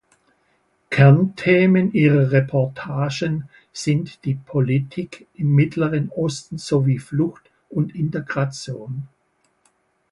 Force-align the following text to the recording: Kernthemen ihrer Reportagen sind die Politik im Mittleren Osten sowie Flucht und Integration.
Kernthemen 0.89 1.93
ihrer 1.93 2.31
Reportagen 2.31 3.47
sind 3.71 4.25
die 4.25 4.33
Politik 4.33 5.27
im 5.35 5.53
Mittleren 5.53 6.09
Osten 6.09 6.57
sowie 6.57 6.97
Flucht 6.97 7.51
und 7.69 7.93
Integration. 7.93 9.07